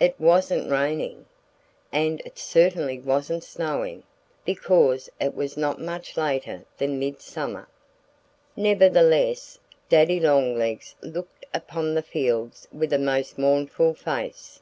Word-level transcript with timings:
It 0.00 0.14
wasn't 0.18 0.70
raining. 0.70 1.26
And 1.92 2.22
it 2.24 2.38
certainly 2.38 2.98
wasn't 2.98 3.44
snowing, 3.44 4.04
because 4.42 5.10
it 5.20 5.34
was 5.34 5.58
not 5.58 5.78
much 5.78 6.16
later 6.16 6.64
than 6.78 6.98
midsummer. 6.98 7.68
Nevertheless 8.56 9.58
Daddy 9.90 10.18
Longlegs 10.18 10.94
looked 11.02 11.44
upon 11.52 11.92
the 11.92 12.00
fields 12.00 12.66
with 12.72 12.90
a 12.90 12.98
most 12.98 13.36
mournful 13.36 13.92
face. 13.92 14.60